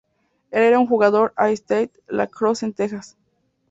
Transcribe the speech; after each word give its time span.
Él 0.49 0.63
era 0.63 0.79
un 0.79 0.87
jugador 0.87 1.31
All-State 1.37 1.91
Lacrosse 2.07 2.63
en 2.65 2.73
Texas. 2.73 3.17